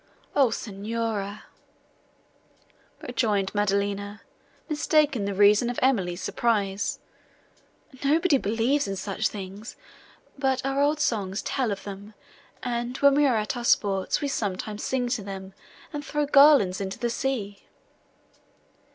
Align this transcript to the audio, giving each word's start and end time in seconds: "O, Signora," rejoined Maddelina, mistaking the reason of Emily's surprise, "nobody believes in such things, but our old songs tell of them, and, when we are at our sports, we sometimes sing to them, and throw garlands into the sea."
"O, 0.35 0.49
Signora," 0.49 1.43
rejoined 3.03 3.53
Maddelina, 3.53 4.21
mistaking 4.67 5.25
the 5.25 5.33
reason 5.35 5.69
of 5.69 5.77
Emily's 5.79 6.23
surprise, 6.23 6.97
"nobody 8.03 8.39
believes 8.39 8.87
in 8.87 8.95
such 8.95 9.27
things, 9.27 9.75
but 10.39 10.65
our 10.65 10.81
old 10.81 10.99
songs 10.99 11.43
tell 11.43 11.71
of 11.71 11.83
them, 11.83 12.15
and, 12.63 12.97
when 12.97 13.13
we 13.13 13.27
are 13.27 13.37
at 13.37 13.55
our 13.55 13.63
sports, 13.63 14.21
we 14.21 14.27
sometimes 14.27 14.83
sing 14.83 15.07
to 15.09 15.21
them, 15.21 15.53
and 15.93 16.03
throw 16.03 16.25
garlands 16.25 16.81
into 16.81 16.97
the 16.97 17.11
sea." 17.11 17.67